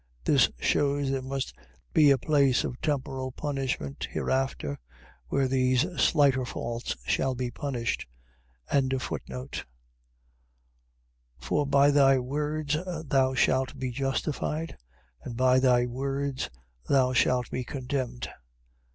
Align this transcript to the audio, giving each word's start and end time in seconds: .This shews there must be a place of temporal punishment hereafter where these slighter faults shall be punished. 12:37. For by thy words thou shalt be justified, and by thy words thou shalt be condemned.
.This 0.25 0.49
shews 0.59 1.11
there 1.11 1.21
must 1.21 1.53
be 1.93 2.09
a 2.09 2.17
place 2.17 2.63
of 2.63 2.81
temporal 2.81 3.31
punishment 3.31 4.07
hereafter 4.09 4.79
where 5.27 5.47
these 5.47 5.81
slighter 6.01 6.43
faults 6.43 6.97
shall 7.05 7.35
be 7.35 7.51
punished. 7.51 8.07
12:37. 8.71 9.63
For 11.37 11.67
by 11.67 11.91
thy 11.91 12.17
words 12.17 12.75
thou 13.05 13.35
shalt 13.35 13.77
be 13.77 13.91
justified, 13.91 14.75
and 15.21 15.37
by 15.37 15.59
thy 15.59 15.85
words 15.85 16.49
thou 16.89 17.13
shalt 17.13 17.51
be 17.51 17.63
condemned. 17.63 18.27